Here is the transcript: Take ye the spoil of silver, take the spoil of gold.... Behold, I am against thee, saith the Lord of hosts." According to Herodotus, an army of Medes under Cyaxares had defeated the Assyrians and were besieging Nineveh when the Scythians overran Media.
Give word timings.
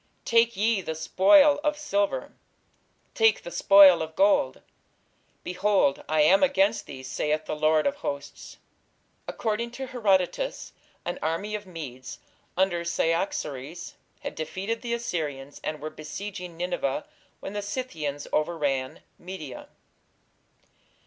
Take 0.25 0.57
ye 0.57 0.81
the 0.81 0.95
spoil 0.95 1.59
of 1.63 1.77
silver, 1.77 2.33
take 3.13 3.43
the 3.43 3.51
spoil 3.51 4.01
of 4.01 4.15
gold.... 4.15 4.63
Behold, 5.43 6.03
I 6.09 6.21
am 6.21 6.41
against 6.41 6.87
thee, 6.87 7.03
saith 7.03 7.45
the 7.45 7.55
Lord 7.55 7.85
of 7.85 7.97
hosts." 7.97 8.57
According 9.27 9.69
to 9.73 9.85
Herodotus, 9.85 10.73
an 11.05 11.19
army 11.21 11.53
of 11.53 11.67
Medes 11.67 12.17
under 12.57 12.83
Cyaxares 12.83 13.93
had 14.21 14.33
defeated 14.33 14.81
the 14.81 14.95
Assyrians 14.95 15.61
and 15.63 15.79
were 15.79 15.91
besieging 15.91 16.57
Nineveh 16.57 17.05
when 17.39 17.53
the 17.53 17.61
Scythians 17.61 18.27
overran 18.33 19.01
Media. 19.19 19.69